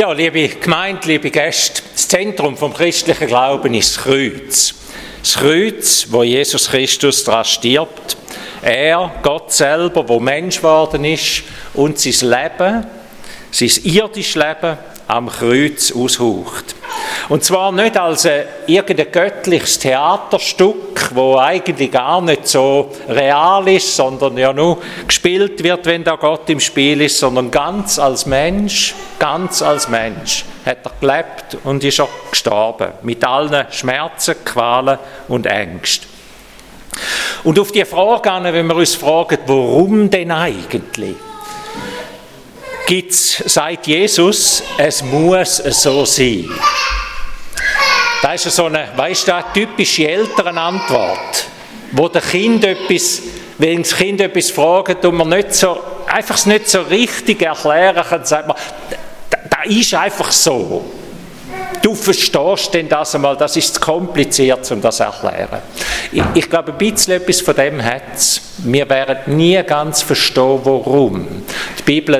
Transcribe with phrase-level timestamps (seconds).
[0.00, 4.74] Ja, liebe Gemeinde, liebe Gäste, das Zentrum vom christlichen Glauben ist das Kreuz.
[5.20, 8.16] Das Kreuz, wo Jesus Christus daran stirbt.
[8.62, 11.42] Er, Gott selber, wo Mensch geworden ist
[11.74, 12.86] und sein Leben,
[13.50, 14.78] sein irdisches Leben
[15.10, 16.74] am Kreuz aushaucht.
[17.28, 23.94] Und zwar nicht als ein, irgendein göttliches Theaterstück, wo eigentlich gar nicht so real ist,
[23.94, 28.94] sondern ja nur gespielt wird, wenn da Gott im Spiel ist, sondern ganz als Mensch,
[29.18, 32.92] ganz als Mensch hat er gelebt und ist auch gestorben.
[33.02, 36.08] Mit allen Schmerzen, Qualen und Ängsten.
[37.44, 41.16] Und auf die Frage, wenn wir uns fragen, warum denn eigentlich?
[42.90, 46.50] Gibt's, sagt Jesus, es muss so sein.
[48.20, 51.46] Das ist so eine, weißt du, typische Elternantwort,
[51.92, 53.22] wo der Kind etwas,
[53.58, 58.24] wenn das Kind etwas fragt und man nicht so, einfach nicht so richtig erklären kann,
[58.24, 58.56] sagt man,
[59.30, 60.84] da ist einfach so.
[61.82, 65.60] Du verstehst denn das einmal, das ist zu kompliziert, um das zu erklären.
[66.10, 68.40] Ich, ich glaube, ein bisschen etwas von dem hat es.
[68.58, 71.44] Wir werden nie ganz verstehen, warum.
[71.78, 72.16] Die Bibel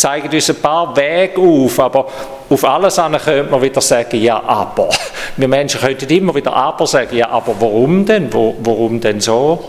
[0.00, 2.06] zeigen uns ein paar Wege auf, aber
[2.48, 4.90] auf alles andere könnte man wieder sagen, ja, aber.
[5.36, 8.32] Wir Menschen könnten immer wieder aber sagen, ja, aber warum denn?
[8.32, 9.62] Wo, warum denn so?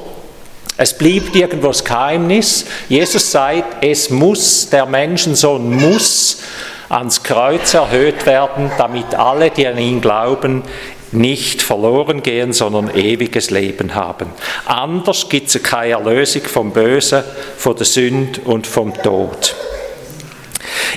[0.78, 2.66] Es bleibt irgendwo das Geheimnis.
[2.90, 6.42] Jesus sagt, es muss, der Menschensohn muss
[6.90, 10.64] ans Kreuz erhöht werden, damit alle, die an ihn glauben,
[11.12, 14.30] nicht verloren gehen, sondern ewiges Leben haben.
[14.66, 17.24] Anders gibt es keine Erlösung vom Bösen,
[17.58, 19.56] von der Sünde und vom Tod.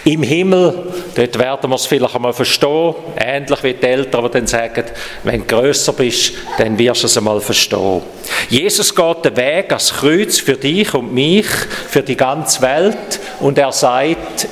[0.05, 0.75] Im Himmel,
[1.14, 4.84] dort werden wir es vielleicht einmal verstehen, ähnlich wie die Eltern, die dann sagen,
[5.23, 8.03] wenn du grösser bist, dann wirst du es einmal verstehen.
[8.48, 13.59] Jesus geht den Weg ans Kreuz für dich und mich, für die ganze Welt und
[13.59, 14.48] er sagt,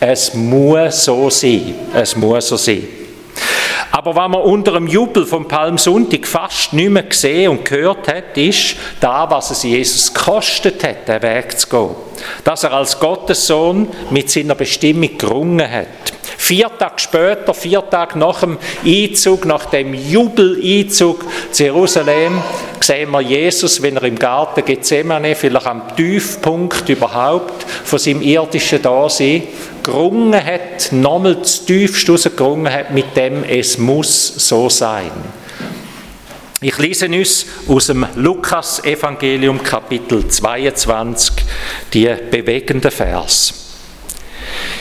[0.00, 2.82] es muss so sein, es muss so sein.
[4.04, 8.36] Aber was man unter dem Jubel vom Palmsonntag fast nicht mehr gesehen und gehört hat,
[8.36, 11.96] ist da, was es Jesus gekostet hat, den Weg zu gehen.
[12.44, 15.86] Dass er als Gottessohn mit seiner Bestimmung gerungen hat.
[16.36, 22.42] Vier Tage später, vier Tage nach dem Einzug, nach dem Jubeleinzug zu Jerusalem,
[22.80, 28.82] sehen wir Jesus, wenn er im Garten Gethsemane, vielleicht am Tiefpunkt überhaupt von seinem irdischen
[28.82, 29.44] Dasein,
[29.84, 35.12] gerungen hat, nochmal das tiefste rausgerungen hat, mit dem es muss so sein.
[36.60, 41.34] Ich lese uns aus dem Lukas-Evangelium Kapitel 22
[41.92, 43.52] die bewegende Vers.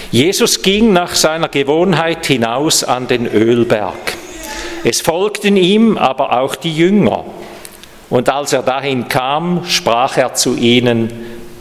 [0.10, 4.14] Jesus ging nach seiner Gewohnheit hinaus an den Ölberg.
[4.86, 7.26] Es folgten ihm aber auch die Jünger.
[8.10, 11.12] Und als er dahin kam, sprach er zu ihnen,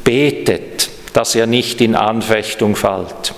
[0.05, 3.35] betet dass er nicht in Anfechtung fällt.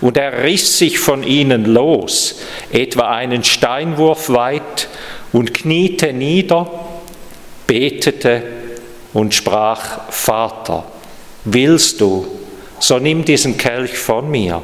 [0.00, 2.40] Und er riss sich von ihnen los,
[2.72, 4.88] etwa einen Steinwurf weit,
[5.32, 6.70] und kniete nieder,
[7.66, 8.42] betete
[9.12, 10.84] und sprach, Vater,
[11.44, 12.26] willst du,
[12.78, 14.62] so nimm diesen Kelch von mir,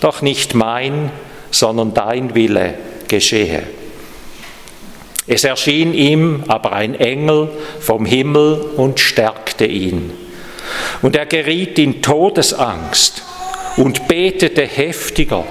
[0.00, 1.10] doch nicht mein,
[1.50, 2.74] sondern dein Wille
[3.08, 3.62] geschehe.
[5.26, 7.50] Es erschien ihm aber ein Engel
[7.80, 10.10] vom Himmel und stärkte ihn.
[11.02, 13.22] Und er geriet in Todesangst
[13.76, 15.44] und betete heftiger.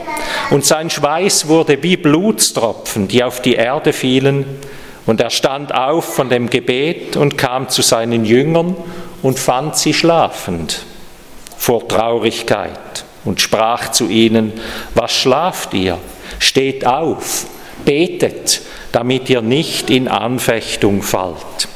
[0.49, 4.45] Und sein Schweiß wurde wie Blutstropfen, die auf die Erde fielen.
[5.05, 8.75] Und er stand auf von dem Gebet und kam zu seinen Jüngern
[9.21, 10.85] und fand sie schlafend
[11.57, 14.53] vor Traurigkeit und sprach zu ihnen,
[14.95, 15.97] was schlaft ihr?
[16.39, 17.45] Steht auf,
[17.85, 18.61] betet,
[18.91, 21.67] damit ihr nicht in Anfechtung fallt.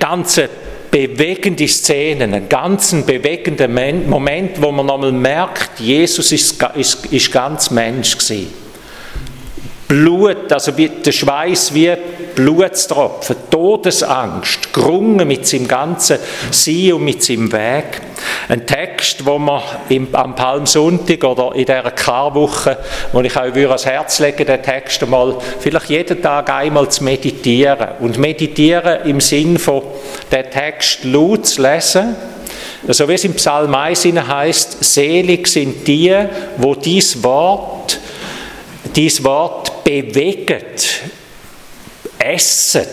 [0.00, 0.48] Ganze
[0.90, 7.70] bewegende Szenen, einen ganzen bewegenden Moment, wo man nochmal merkt, Jesus ist, ist, ist ganz
[7.70, 8.52] Mensch gewesen.
[9.90, 11.92] Blut, also der Schweiß wie
[12.36, 16.18] Blutstropfen, Todesangst, gerungen mit seinem ganzen
[16.52, 18.00] Sein und mit seinem Weg.
[18.48, 22.78] Ein Text, wo man im, am Palmsonntag oder in dieser Karwoche,
[23.12, 27.88] wo ich euch ans Herz lege, den Text einmal vielleicht jeden Tag einmal zu meditieren.
[27.98, 29.82] Und meditieren im Sinn von,
[30.30, 32.14] den Text laut zu lesen,
[32.86, 36.16] so wie es im Psalm 1 heißt, selig sind die,
[36.58, 37.98] wo dies Wort,
[38.94, 39.59] dies Wort
[39.90, 41.02] bewegt,
[42.18, 42.86] essen,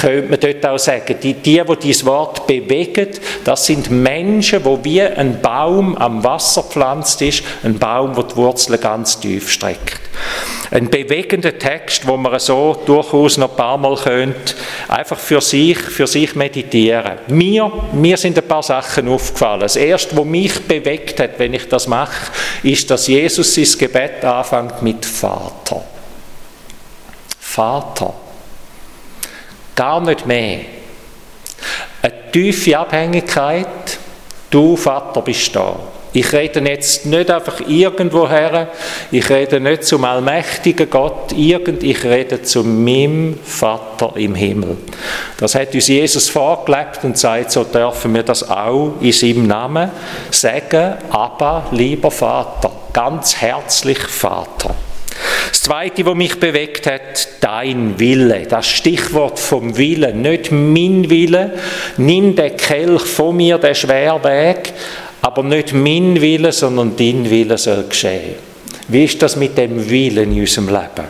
[0.00, 1.16] könnte man dort auch sagen.
[1.22, 3.08] Die, die, die dieses Wort bewegen,
[3.44, 8.36] das sind Menschen, wo wie ein Baum am Wasser pflanzt ist, ein Baum, wo die
[8.36, 10.00] Wurzeln ganz tief streckt.
[10.72, 14.54] Ein bewegender Text, wo man so durchaus noch ein paar Mal könnte,
[14.88, 17.18] einfach für sich, für sich meditieren.
[17.28, 19.60] Mir, mir sind ein paar Sachen aufgefallen.
[19.60, 22.32] Das erste, was mich bewegt hat, wenn ich das mache,
[22.64, 25.84] ist, dass Jesus sein Gebet anfängt mit Vater.
[27.56, 28.12] Vater.
[29.74, 30.58] Gar nicht mehr.
[32.02, 33.98] Eine tiefe Abhängigkeit.
[34.50, 35.74] Du, Vater, bist da.
[36.12, 38.68] Ich rede jetzt nicht einfach irgendwoher,
[39.10, 44.76] ich rede nicht zum allmächtigen Gott, irgend, ich rede zu meinem Vater im Himmel.
[45.38, 49.90] Das hat uns Jesus vorgelebt und sagt, so dürfen wir das auch in seinem Namen
[50.30, 54.74] sagen, aber lieber Vater, ganz herzlich Vater.
[55.50, 58.46] Das Zweite, was mich bewegt hat, dein Wille.
[58.48, 60.22] Das Stichwort vom Willen.
[60.22, 61.52] Nicht mein Wille.
[61.96, 64.72] Nimm den Kelch von mir, den Schwerweg.
[65.22, 68.34] Aber nicht mein Wille, sondern dein Wille soll geschehen.
[68.88, 71.08] Wie ist das mit dem Willen in unserem Leben?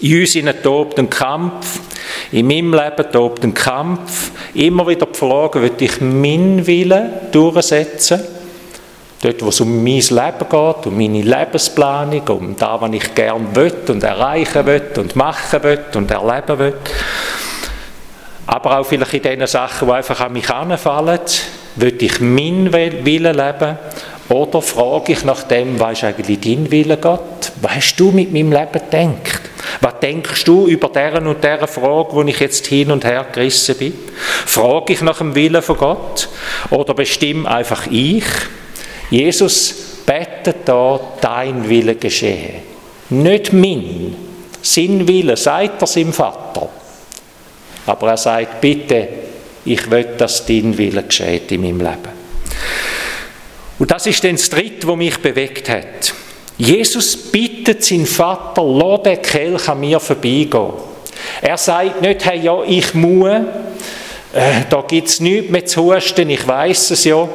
[0.00, 1.78] In uns tobt ein Kampf,
[2.32, 4.32] in meinem Leben tobt ein Kampf.
[4.52, 8.20] Immer wieder die Frage, will ich meinen Willen durchsetzen?
[9.22, 13.54] Dort, wo es um mein Leben geht, um meine Lebensplanung, um das, was ich gerne
[13.54, 16.74] will und erreichen will und machen will und erleben will.
[18.48, 21.20] Aber auch vielleicht in den Sachen, die einfach an mich anfallen,
[21.76, 23.78] will ich meinen Willen leben
[24.28, 27.52] oder frage ich nach dem, was ist eigentlich dein Wille, Gott?
[27.60, 29.40] Was hast du mit meinem Leben gedacht?
[29.80, 33.76] Was denkst du über deren und deren Frage, wo ich jetzt hin und her gerissen
[33.76, 33.94] bin?
[34.46, 36.28] Frage ich nach dem Willen von Gott?
[36.70, 38.24] Oder bestimme einfach ich?
[39.12, 39.74] Jesus
[40.06, 42.62] betet da, dein Wille geschehe.
[43.10, 44.16] Nicht mein.
[44.62, 46.70] Sein Wille, sagt er seinem Vater.
[47.84, 49.08] Aber er sagt, bitte,
[49.66, 52.22] ich will, dass dein Wille geschieht in meinem Leben.
[53.78, 56.14] Und das ist dann das Dritte, was mich bewegt hat.
[56.56, 60.72] Jesus bittet seinen Vater, lass den Kelch an mir vorbeigehen.
[61.42, 66.30] Er sagt nicht, hey, ja, ich muss, äh, da gibt es nichts mehr zu husten,
[66.30, 67.28] ich weiß es ja,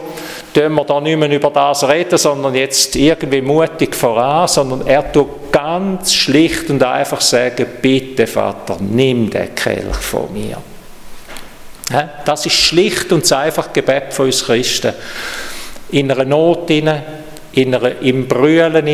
[0.57, 5.11] tun wir da nicht mehr über das reden, sondern jetzt irgendwie mutig voran, sondern er
[5.11, 10.57] tut ganz schlicht und einfach sagen, bitte Vater, nimm den Kelch von mir.
[12.25, 14.93] Das ist schlicht und einfach Gebet von uns Christen.
[15.91, 18.85] In einer Not, in einer, im Brüllen,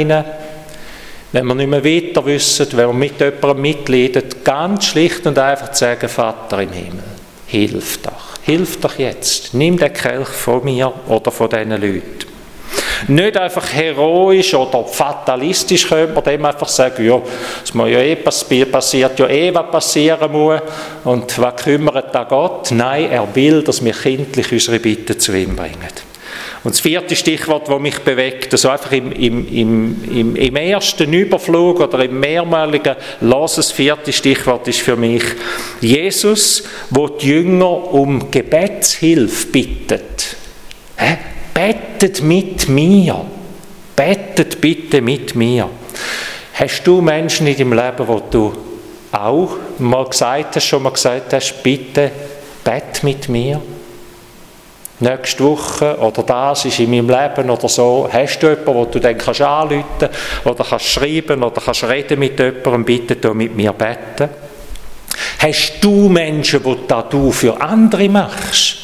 [1.31, 5.73] wenn wir nicht mehr weiter wissen, wenn wir mit jemandem mitleiden, ganz schlicht und einfach
[5.73, 7.03] sagen, Vater im Himmel,
[7.47, 12.33] hilf doch, hilf doch jetzt, nimm den Kelch von mir oder von diesen Leuten.
[13.07, 17.21] Nicht einfach heroisch oder fatalistisch könnte man dem einfach sagen, ja,
[17.63, 20.61] es muss ja eh passieren, passiert ja eh, was passieren muss
[21.03, 22.71] und was kümmert da Gott?
[22.71, 26.12] Nein, er will, dass wir kindlich unsere Bitten zu ihm bringen.
[26.63, 29.47] Und das vierte Stichwort, das mich bewegt, also einfach im, im,
[30.09, 35.23] im, im ersten Überflug oder im mehrmaligen Lass, das vierte Stichwort ist für mich
[35.81, 40.35] Jesus, wo die Jünger um Gebetshilfe bittet.
[40.97, 41.17] Hä?
[41.53, 43.25] Bettet mit mir.
[43.95, 45.69] Bettet bitte mit mir.
[46.53, 48.53] Hast du Menschen in deinem Leben, wo du
[49.11, 52.11] auch mal gesagt hast, schon mal gesagt hast, bitte
[52.63, 53.61] bett mit mir?
[55.03, 58.07] Nächste Woche oder das ist in meinem Leben oder so.
[58.09, 60.09] Hast du jemanden, wo du dann kannst anrufen
[60.45, 64.29] oder kannst schreiben oder kannst reden mit jemandem, bitte du mit mir beten?
[65.39, 68.77] Hast du Menschen, die du für andere machst?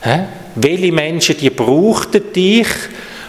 [0.00, 0.20] Hä?
[0.54, 2.68] Welche Menschen, die brauchten dich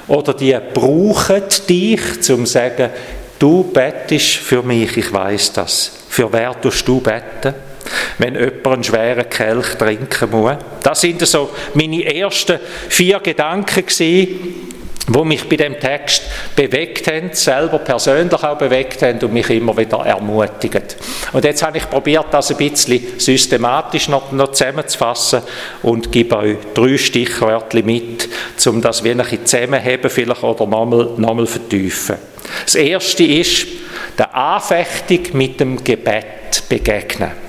[0.07, 2.89] oder die brauchen dich, um zu sagen,
[3.37, 5.91] du bettest für mich, ich weiß das.
[6.07, 7.66] Für wer tust du betten?
[8.17, 10.57] Wenn jemand einen schweren Kelch trinken muss.
[10.83, 14.67] Das sind so meine ersten vier Gedanken gewesen,
[15.07, 16.23] wo mich bei dem Text
[16.55, 20.83] bewegt haben, selber persönlich auch bewegt haben und mich immer wieder ermutigen.
[21.31, 25.41] Und jetzt habe ich probiert, das ein bisschen systematisch noch, noch zusammenzufassen
[25.81, 28.27] und gebe euch drei Stichwörter mit,
[28.65, 32.17] um das wie ein bisschen zusammenheben vielleicht oder nochmal, nochmal vertiefen.
[32.65, 33.67] Das erste ist,
[34.17, 37.46] der Anfechtung mit dem Gebet begegnen.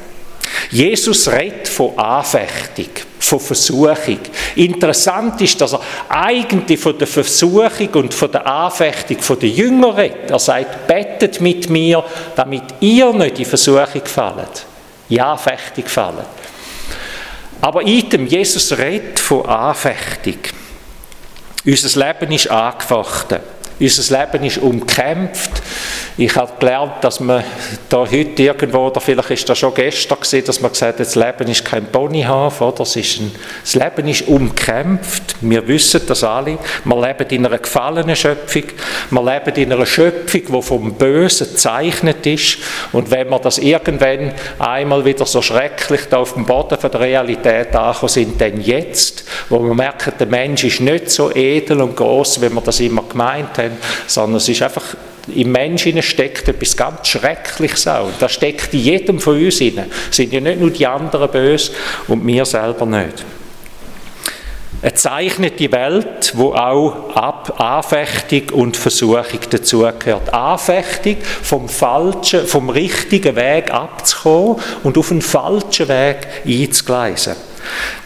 [0.70, 4.18] Jesus redet von Anfechtung, von Versuchung.
[4.56, 9.92] Interessant ist, dass er eigentlich von der Versuchung und von der Anfechtung von den Jüngern
[9.92, 10.30] redet.
[10.30, 12.04] Er sagt, bettet mit mir,
[12.36, 14.66] damit ihr nicht in Versuchung fallt,
[15.08, 16.26] in Anfechtung fallt.
[17.60, 20.38] Aber item, Jesus redet von Anfechtung.
[21.64, 23.40] Unser Leben ist angefochten.
[23.80, 25.50] Unser Leben ist umkämpft.
[26.16, 27.44] Ich habe gelernt, dass man
[27.88, 31.14] da heute irgendwo, oder vielleicht ist das schon gestern gesehen, dass man gesagt hat, das
[31.14, 32.78] Leben ist kein Ponyhof, oder?
[32.78, 33.30] Das, ist ein,
[33.62, 35.36] das Leben ist umkämpft.
[35.40, 36.58] Wir wissen das alle.
[36.84, 38.64] Wir leben in einer gefallenen Schöpfung.
[39.10, 42.58] Wir leben in einer Schöpfung, die vom Bösen gezeichnet ist.
[42.92, 47.00] Und wenn wir das irgendwann einmal wieder so schrecklich da auf dem Boden von der
[47.00, 51.94] Realität ankommen sind, dann jetzt, wo wir merken, der Mensch ist nicht so edel und
[51.94, 53.67] groß, wie wir das immer gemeint haben,
[54.06, 54.96] sondern es ist einfach
[55.34, 58.10] im Menschen steckt etwas ganz Schreckliches auch.
[58.18, 59.86] Das steckt in jedem von uns inne.
[60.10, 61.72] Sind ja nicht nur die anderen böse
[62.06, 63.24] und wir selber nicht.
[64.80, 70.32] Er zeichnet die Welt, wo auch Ab Anfechtung und Versuchung dazugehört.
[70.32, 77.34] Anfechtung vom falschen, vom richtigen Weg abzukommen und auf einen falschen Weg einzugleisen.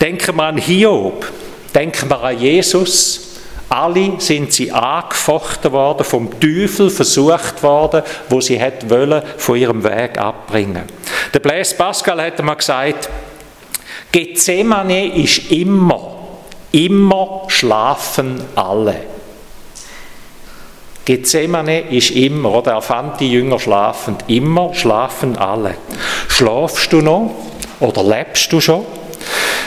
[0.01, 1.31] Denken wir an Hiob,
[1.75, 3.32] denken wir an Jesus,
[3.73, 9.83] alle sind sie angefochten worden, vom Teufel versucht worden, wo sie hätte wollen, von ihrem
[9.83, 10.85] Weg abbringen.
[11.33, 13.09] Der Blaise Pascal hat mal gesagt,
[14.11, 16.15] Gethsemane ist immer,
[16.71, 18.97] immer schlafen alle.
[21.07, 25.77] Gethsemane ist immer, oder er fand die Jünger schlafend, immer schlafen alle.
[26.29, 27.31] Schlafst du noch
[27.81, 28.85] oder lebst du schon?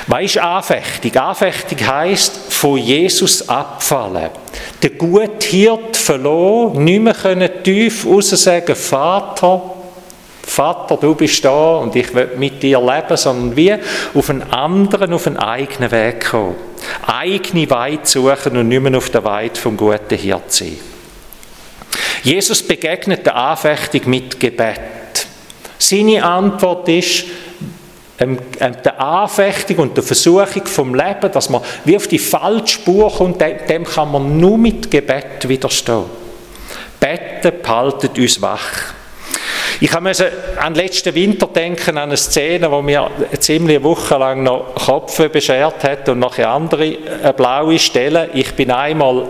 [0.07, 1.15] Was ist Anfechtung?
[1.15, 4.31] Anfechtung heisst, von Jesus abfallen.
[4.81, 9.61] Der gute Hirt verloren, nicht mehr können tief raus sagen, Vater,
[10.41, 13.75] Vater, du bist da und ich will mit dir leben, sondern wie
[14.15, 16.55] auf einen anderen, auf einen eigenen Weg kommen.
[17.05, 20.77] Eigene Weid suchen und nicht mehr auf der Weid vom guten Hirt sein.
[22.23, 25.27] Jesus begegnet der Anfechtung mit Gebet.
[25.77, 27.25] Seine Antwort ist,
[28.19, 32.75] ähm, ähm, der Anfechtung und der Versuchung vom Leben, dass man wie auf die falsche
[32.75, 36.05] Spur kommt, dem kann man nur mit Gebet widerstehen.
[36.99, 38.93] Betten behaltet uns wach.
[39.81, 44.17] Ich musste an den letzten Winter denken, an eine Szene, wo mir eine ziemlich Woche
[44.17, 48.29] lang noch Kopf beschert hat und noch andere äh, blaue Stellen.
[48.33, 49.27] Ich bin einmal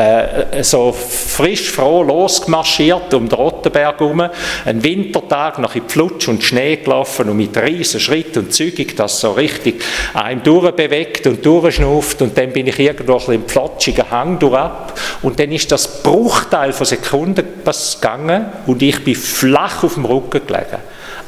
[0.00, 4.22] äh, so frisch froh losgemarschiert um den Rottenberg herum,
[4.64, 9.20] einen Wintertag nach in Flutsch und Schnee gelaufen und mit riesen Schritt und zügig das
[9.20, 9.82] so richtig
[10.14, 12.22] einem durchbewegt und durchschnauft.
[12.22, 16.72] Und dann bin ich irgendwo ein im flotschigen Hang durchab und dann ist das Bruchteil
[16.72, 20.78] von Sekunden gegangen und ich bin flach auf dem Rücken gelegen.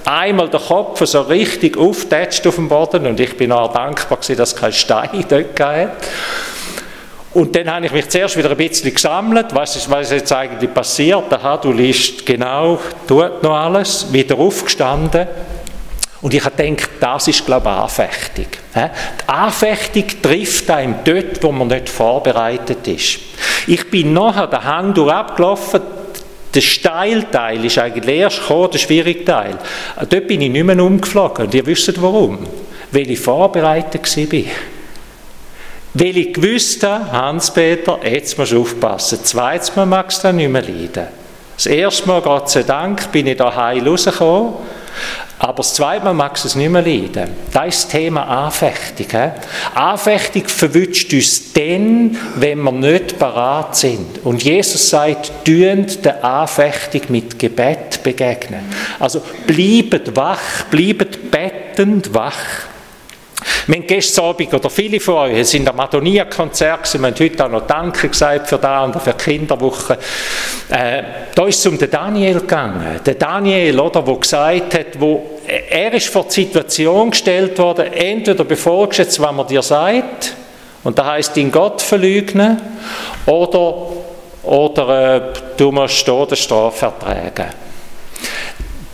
[0.05, 4.57] Einmal der Kopf so richtig auftätscht auf dem Boden und ich bin auch dankbar dass
[4.57, 5.97] kein Stein dort gab.
[7.35, 10.33] Und dann habe ich mich zuerst wieder ein bisschen gesammelt, was ist, was ist jetzt
[10.33, 11.33] eigentlich passiert.
[11.33, 15.27] Aha, du liest genau, tut noch alles, wieder aufgestanden.
[16.21, 18.47] Und ich habe gedacht, das ist, glaube ich, Anfechtung.
[18.75, 23.19] Die Anfechtung trifft einem dort, wo man nicht vorbereitet ist.
[23.67, 25.81] Ich bin nachher den Hang durch abgelaufen,
[26.55, 29.59] der Steilteil ist eigentlich erst gekommen, der schwierige Teil.
[30.09, 31.47] Dort bin ich nicht mehr umgeflogen.
[31.47, 32.47] Und ihr wisst warum.
[32.91, 34.41] Weil ich vorbereitet war.
[35.94, 39.22] Weil ich gewusst habe, Hans-Peter, jetzt musst du aufpassen.
[39.25, 41.06] Zweites Mal magst du nicht mehr leiden.
[41.56, 44.54] Das erste Mal, Gott sei Dank, bin ich da heil rausgekommen.
[45.38, 47.30] Aber das zweite Mal magst du es nicht mehr leiden.
[47.52, 49.06] Das ist das Thema Anfechtung.
[49.11, 49.30] He?
[49.75, 54.25] Anfechtung verwünscht uns dann, wenn wir nicht parat sind.
[54.25, 58.61] Und Jesus sagt, tüend der Anfechtung mit Gebet begegnen.
[59.00, 62.72] Also bleibt wach, bleibt bettend wach.
[63.66, 67.49] Wir haben gestern Abend, oder viele von euch, sind am Madonia-Konzert wir haben heute auch
[67.49, 69.99] noch Danke gesagt für da und für die Kinderwoche.
[70.69, 71.02] Äh,
[71.33, 73.00] da ist es um den Daniel gegangen.
[73.07, 78.45] Der Daniel, oder, der gesagt hat, wo, er ist vor die Situation gestellt worden, entweder
[78.45, 80.35] befolgst jetzt, was man dir sagt,
[80.83, 82.61] und da heißt ihn Gott verleugnen,
[83.26, 83.90] oder,
[84.42, 85.21] oder äh,
[85.57, 87.72] du musst Todesstrafe ertragen.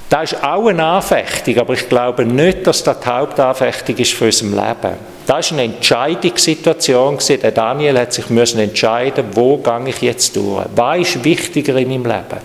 [0.09, 4.27] Das ist auch eine Anfechtung, aber ich glaube nicht, dass das die Hauptanfechtung ist für
[4.27, 4.97] unser Leben.
[5.27, 7.19] Das war eine Entscheidungssituation.
[7.29, 10.65] Der Daniel hat sich müssen entscheiden, wo gehe ich jetzt durch.
[10.75, 12.41] Was ist wichtiger in meinem Leben?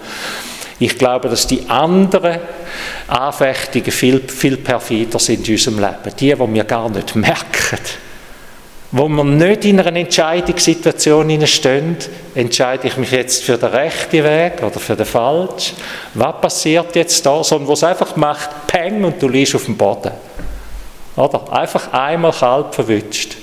[0.80, 2.40] Ich glaube, dass die anderen
[3.08, 6.16] Anfechtungen viel, viel perfider sind in unserem Leben.
[6.20, 7.80] Die, die wir gar nicht merken
[8.96, 11.98] wo wir nicht in einer Entscheidungssituation stehen,
[12.36, 15.76] entscheide ich mich jetzt für den rechten Weg oder für den falschen,
[16.14, 19.76] was passiert jetzt da, sondern wo es einfach macht, Peng und du liegst auf dem
[19.76, 20.12] Boden.
[21.16, 21.52] Oder?
[21.52, 23.36] Einfach einmal kalt verwünscht.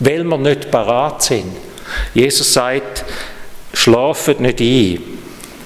[0.00, 1.56] Weil wir nicht parat sind.
[2.12, 3.04] Jesus sagt,
[3.74, 5.02] schlafet nicht ein,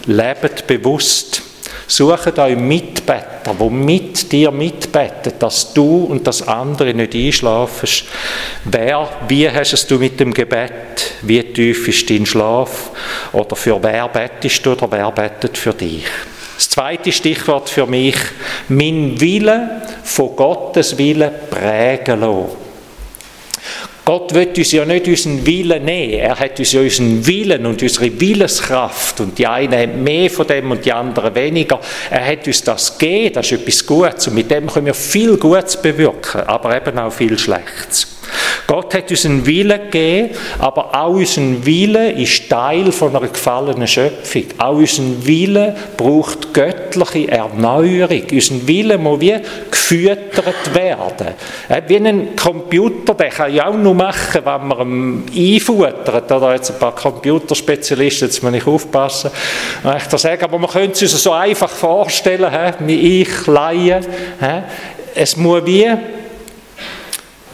[0.05, 1.43] lebt bewusst,
[1.91, 7.89] Suche euch Mitbetter, wo mit dir mitbeten, dass du und das andere nicht einschlafen.
[8.65, 11.17] Wer, wie hast es du mit dem Gebet?
[11.23, 12.91] Wie tief ist dein Schlaf?
[13.33, 16.05] Oder für wer bettest du oder wer bettet für dich?
[16.55, 18.15] Das zweite Stichwort für mich,
[18.69, 22.70] mein Wille von Gottes Wille prägen lassen.
[24.05, 26.15] Gott will uns ja nicht unseren Willen nehmen.
[26.15, 29.21] Er hat uns ja unseren Willen und unsere Willenskraft.
[29.21, 31.81] Und die einen haben mehr von dem und die anderen weniger.
[32.11, 34.29] Er hat uns das gegeben, das ist etwas Gutes.
[34.29, 38.20] Und mit dem können wir viel Gutes bewirken, aber eben auch viel Schlechtes.
[38.71, 43.89] Gott hat uns einen Willen gegeben, aber auch unser Wille ist Teil von einer gefallenen
[43.89, 44.45] Schöpfung.
[44.59, 48.23] Auch unser Wille braucht göttliche Erneuerung.
[48.31, 49.35] Unser Wille muss wie
[49.69, 51.35] gefüttert werden.
[51.89, 56.31] Wie ein Computer, der kann ja auch nur machen, wenn man ihn einfuttert.
[56.31, 59.33] Oder jetzt ein paar Computerspezialisten, jetzt muss ich aufpassen,
[59.83, 62.49] wenn ich das sage, aber man könnte es sich so einfach vorstellen,
[62.87, 64.01] wie ich Laie.
[65.13, 65.89] Es muss wie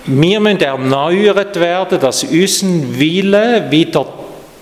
[0.07, 4.07] wir müssen erneuert werden, dass unser Wille wieder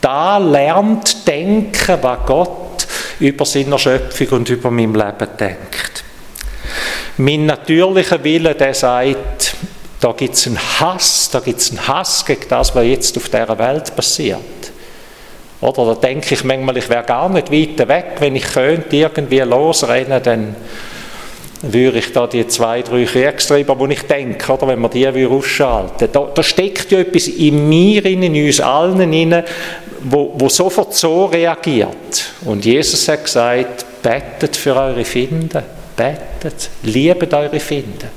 [0.01, 2.87] da lernt, denken, was Gott
[3.21, 6.05] über seine Schöpfung und über mein Leben denkt.
[7.17, 9.55] Mein natürlicher Wille, der sagt,
[10.01, 13.29] da gibt es einen Hass, da gibt es einen Hass gegen das, was jetzt auf
[13.29, 14.39] dieser Welt passiert.
[15.61, 19.41] Oder da denke ich manchmal, ich wäre gar nicht weit weg, wenn ich könnte irgendwie
[19.41, 20.57] losrennen, dann
[21.73, 26.09] würde ich da die zwei, drei Kriegstreiber, die ich denke, oder, wenn man die ausschalten
[26.12, 29.44] da, da steckt ja etwas in mir, in uns allen, rein,
[30.02, 32.33] wo, wo sofort so reagiert.
[32.44, 35.62] Und Jesus hat gesagt, betet für eure Finden,
[35.97, 38.09] betet, liebet eure Finden.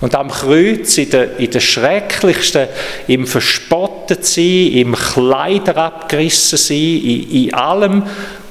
[0.00, 2.68] Und am Kreuz, in der, in der schrecklichsten,
[3.06, 8.02] im Verspottet sein, im Kleider abgerissen sein, in, in allem,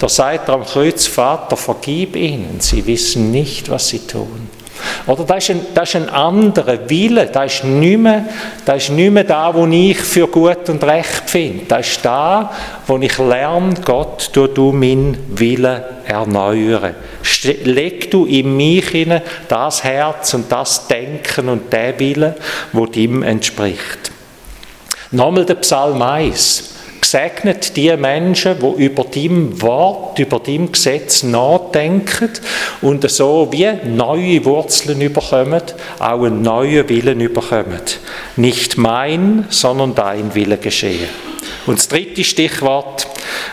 [0.03, 4.50] da sagt er am Kreuz, Vater, vergib ihnen, sie wissen nicht, was sie tun.
[5.07, 8.25] Oder das ist ein, das ist ein anderer Wille, das ist, nicht mehr,
[8.65, 11.63] das ist nicht mehr da, wo ich für gut und recht finde.
[11.69, 12.51] Das ist da,
[12.86, 16.95] wo ich lerne, Gott, du, du meinen Willen erneuern.
[17.63, 22.36] Leg du in mich hinein das Herz und das Denken und der Wille,
[22.74, 24.12] wo dem entspricht.
[25.12, 26.72] Nochmal der Psalm 1
[27.03, 32.29] gesegnet die Menschen, die über dein Wort, über dein Gesetz nachdenken
[32.81, 35.62] und so wie neue Wurzeln überkommen,
[36.00, 37.81] auch einen neuen Willen überkommen.
[38.38, 41.10] Nicht mein, sondern dein Wille geschehe.
[41.65, 43.07] Und das dritte Stichwort,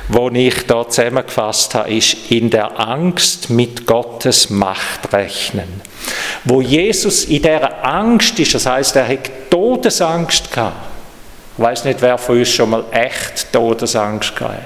[0.08, 5.80] das ich da zusammengefasst habe, ist in der Angst mit Gottes Macht rechnen.
[6.44, 10.76] Wo Jesus in der Angst ist, das heißt, er hat Todesangst gehabt,
[11.60, 14.64] ich weiß nicht, wer von uns schon mal echt Todesangst gehabt hat.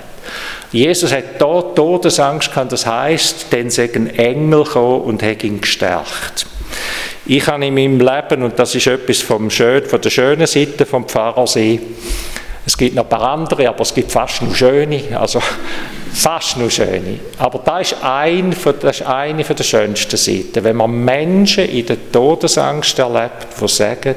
[0.70, 5.60] Jesus hat da Todesangst gehabt, das heißt, dann sind ein Engel gekommen und hat ihn
[5.60, 6.46] gestärkt.
[7.26, 10.86] Ich habe in meinem Leben, und das ist etwas vom Schön, von der schönen Seite
[10.86, 11.80] vom Pfarrersee,
[12.64, 15.42] es gibt noch ein paar andere, aber es gibt fast nur schöne, also
[16.12, 17.18] fast nur schöne.
[17.38, 21.86] Aber das ist, ein das ist eine von der schönsten Seiten, wenn man Menschen in
[21.86, 24.14] der Todesangst erlebt, die sagen,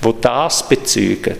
[0.00, 1.36] wo das bezeugen,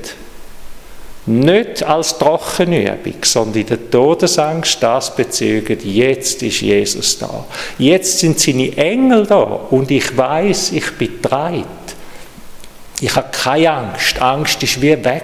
[1.28, 7.44] nicht als Trockenübung, sondern in der Todesangst das bezeugen, jetzt ist Jesus da.
[7.78, 11.64] Jetzt sind seine Engel da und ich weiß, ich bin bereit.
[13.00, 14.20] Ich habe keine Angst.
[14.20, 15.22] Angst ist wie weg,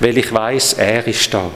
[0.00, 1.50] weil ich weiß, er ist da.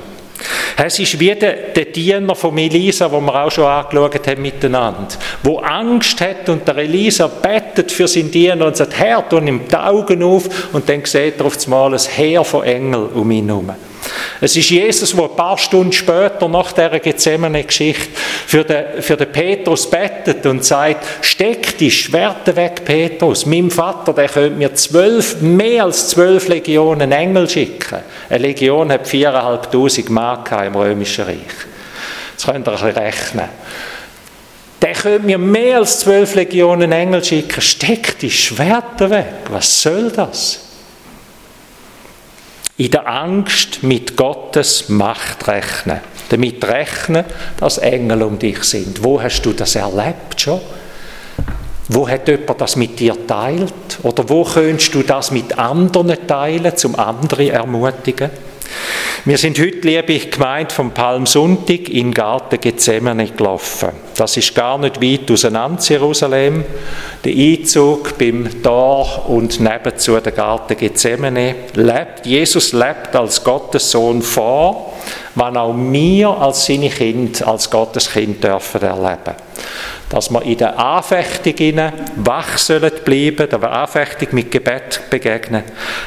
[0.76, 5.08] Es ist wie der, der Diener von Elisa, wo wir auch schon angeschaut haben miteinander,
[5.42, 9.62] wo Angst hat und der Elisa betet für seinen Diener und sagt, Herr, tu ihm
[9.70, 13.46] die Augen auf und dann sieht er auf einmal ein Heer von Engeln um ihn
[13.46, 13.70] herum.
[14.40, 18.08] Es ist Jesus, der ein paar Stunden später nach dieser Gethsemane-Geschichte
[18.46, 23.46] für den, für den Petrus betet und sagt, steck die Schwerte weg, Petrus.
[23.46, 28.00] Mein Vater, der könnte mir zwölf, mehr als zwölf Legionen Engel schicken.
[28.28, 31.38] Eine Legion hat viereinhalbtausend Mark im Römischen Reich.
[32.32, 33.48] Jetzt könnt ihr ein bisschen rechnen.
[34.82, 37.60] Der könnte mir mehr als zwölf Legionen Engel schicken.
[37.60, 39.34] Steck die Schwerter weg.
[39.48, 40.63] Was soll das?
[42.76, 46.00] In der Angst mit Gottes Macht rechnen.
[46.28, 47.24] Damit rechnen,
[47.58, 49.04] dass Engel um dich sind.
[49.04, 50.60] Wo hast du das erlebt schon?
[51.88, 53.98] Wo hat jemand das mit dir teilt?
[54.02, 58.30] Oder wo könntest du das mit anderen teilen, zum anderen ermutigen?
[59.26, 63.90] Wir sind heute, liebe Gemeinde, vom Palmsonntag in den Garten Gethsemane gelaufen.
[64.16, 66.64] Das ist gar nicht weit auseinander, Jerusalem.
[67.24, 72.26] Der Einzug beim Tor und nebenzu der Garten Gethsemane lebt.
[72.26, 74.92] Jesus lebt als Gottes Sohn vor
[75.34, 79.34] was auch wir als seine Kinder, als Gottes Kind dürfen erleben.
[80.10, 85.64] Dass wir in der Anfechtung wach sollen bleiben, der Anfechtung mit Gebet begegnen,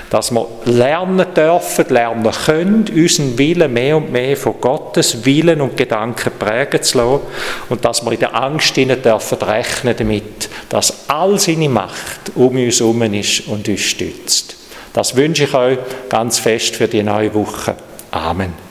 [0.10, 5.76] dass wir lernen dürfen, lernen können, unseren Willen mehr und mehr von Gottes Willen und
[5.76, 7.22] Gedanken prägen zu lassen
[7.70, 12.80] und dass wir in der Angst dürfen rechnen damit, dass all seine Macht um uns
[12.80, 14.56] herum ist und uns stützt.
[14.94, 15.78] Das wünsche ich euch
[16.10, 17.76] ganz fest für die neue Woche.
[18.12, 18.67] Amen.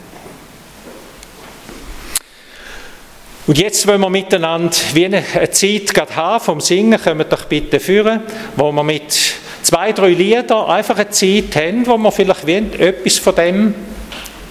[3.47, 7.79] Und jetzt wollen wir miteinander wie eine Zeit gerade haben vom Singen, wir doch bitte
[7.79, 8.19] führen,
[8.57, 9.17] wo wir mit
[9.61, 12.45] zwei, drei Liedern einfach eine Zeit haben, wo wir vielleicht
[12.77, 13.73] etwas von dem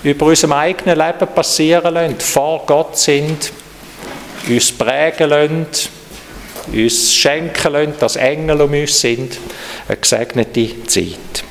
[0.03, 3.53] über unserem eigenen Leben passieren lassen, vor Gott sind,
[4.49, 5.67] uns prägen lassen,
[6.73, 9.39] uns schenken lassen, dass Engel um uns sind.
[9.89, 11.45] Eine gesegnete Zeit.